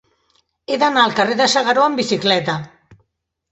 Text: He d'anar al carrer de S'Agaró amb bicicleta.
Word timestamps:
He 0.73 0.79
d'anar 0.83 1.03
al 1.09 1.13
carrer 1.19 1.37
de 1.43 1.47
S'Agaró 1.55 1.85
amb 1.85 2.03
bicicleta. 2.03 2.59